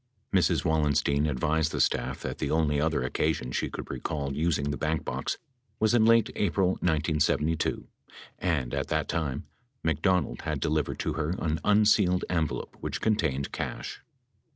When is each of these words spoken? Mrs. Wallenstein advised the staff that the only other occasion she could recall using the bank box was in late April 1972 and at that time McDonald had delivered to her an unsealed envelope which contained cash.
Mrs. 0.33 0.65
Wallenstein 0.65 1.27
advised 1.27 1.71
the 1.71 1.79
staff 1.79 2.21
that 2.23 2.39
the 2.39 2.49
only 2.49 2.81
other 2.81 3.03
occasion 3.03 3.51
she 3.51 3.69
could 3.69 3.91
recall 3.91 4.33
using 4.33 4.71
the 4.71 4.75
bank 4.77 5.05
box 5.05 5.37
was 5.79 5.93
in 5.93 6.05
late 6.05 6.31
April 6.35 6.69
1972 6.81 7.85
and 8.39 8.73
at 8.73 8.87
that 8.87 9.07
time 9.07 9.45
McDonald 9.83 10.41
had 10.41 10.59
delivered 10.59 10.97
to 11.01 11.13
her 11.13 11.35
an 11.37 11.59
unsealed 11.63 12.25
envelope 12.31 12.77
which 12.79 12.99
contained 12.99 13.51
cash. 13.51 14.01